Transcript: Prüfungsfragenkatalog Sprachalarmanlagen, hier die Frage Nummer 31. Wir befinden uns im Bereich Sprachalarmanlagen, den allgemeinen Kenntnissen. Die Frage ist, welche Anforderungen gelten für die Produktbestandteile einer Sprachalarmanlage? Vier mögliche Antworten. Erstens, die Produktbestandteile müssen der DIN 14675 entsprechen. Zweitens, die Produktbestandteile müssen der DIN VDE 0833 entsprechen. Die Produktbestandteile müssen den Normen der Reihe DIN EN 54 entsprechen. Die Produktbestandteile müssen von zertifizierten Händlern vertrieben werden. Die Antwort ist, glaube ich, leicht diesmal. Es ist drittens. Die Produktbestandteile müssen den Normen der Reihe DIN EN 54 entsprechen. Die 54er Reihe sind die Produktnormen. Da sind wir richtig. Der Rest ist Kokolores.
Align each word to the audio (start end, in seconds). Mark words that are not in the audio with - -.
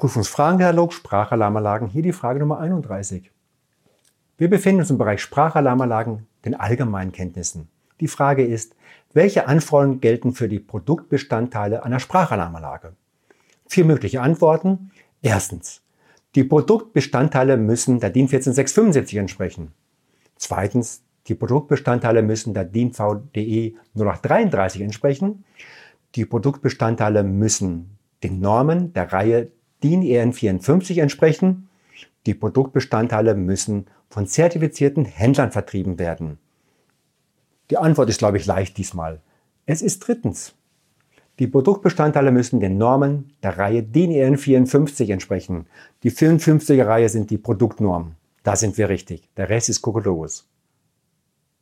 Prüfungsfragenkatalog 0.00 0.94
Sprachalarmanlagen, 0.94 1.86
hier 1.86 2.02
die 2.02 2.14
Frage 2.14 2.40
Nummer 2.40 2.58
31. 2.58 3.30
Wir 4.38 4.48
befinden 4.48 4.80
uns 4.80 4.88
im 4.88 4.96
Bereich 4.96 5.20
Sprachalarmanlagen, 5.20 6.26
den 6.46 6.54
allgemeinen 6.54 7.12
Kenntnissen. 7.12 7.68
Die 8.00 8.08
Frage 8.08 8.42
ist, 8.42 8.74
welche 9.12 9.46
Anforderungen 9.46 10.00
gelten 10.00 10.32
für 10.32 10.48
die 10.48 10.58
Produktbestandteile 10.58 11.84
einer 11.84 12.00
Sprachalarmanlage? 12.00 12.94
Vier 13.66 13.84
mögliche 13.84 14.22
Antworten. 14.22 14.90
Erstens, 15.20 15.82
die 16.34 16.44
Produktbestandteile 16.44 17.58
müssen 17.58 18.00
der 18.00 18.08
DIN 18.08 18.28
14675 18.28 19.18
entsprechen. 19.18 19.72
Zweitens, 20.36 21.02
die 21.26 21.34
Produktbestandteile 21.34 22.22
müssen 22.22 22.54
der 22.54 22.64
DIN 22.64 22.94
VDE 22.94 23.74
0833 23.94 24.80
entsprechen. 24.80 25.44
Die 26.14 26.24
Produktbestandteile 26.24 27.22
müssen 27.22 27.98
den 28.22 28.40
Normen 28.40 28.94
der 28.94 29.12
Reihe 29.12 29.50
DIN 29.82 30.02
EN 30.02 30.32
54 30.32 30.98
entsprechen. 30.98 31.68
Die 32.26 32.34
Produktbestandteile 32.34 33.34
müssen 33.34 33.86
von 34.08 34.26
zertifizierten 34.26 35.04
Händlern 35.04 35.52
vertrieben 35.52 35.98
werden. 35.98 36.38
Die 37.70 37.78
Antwort 37.78 38.10
ist, 38.10 38.18
glaube 38.18 38.36
ich, 38.36 38.46
leicht 38.46 38.76
diesmal. 38.76 39.20
Es 39.66 39.82
ist 39.82 40.00
drittens. 40.00 40.54
Die 41.38 41.46
Produktbestandteile 41.46 42.32
müssen 42.32 42.60
den 42.60 42.76
Normen 42.76 43.32
der 43.42 43.56
Reihe 43.56 43.82
DIN 43.82 44.10
EN 44.10 44.36
54 44.36 45.08
entsprechen. 45.08 45.66
Die 46.02 46.10
54er 46.10 46.86
Reihe 46.86 47.08
sind 47.08 47.30
die 47.30 47.38
Produktnormen. 47.38 48.16
Da 48.42 48.56
sind 48.56 48.76
wir 48.76 48.88
richtig. 48.88 49.28
Der 49.36 49.48
Rest 49.48 49.68
ist 49.68 49.80
Kokolores. 49.80 50.46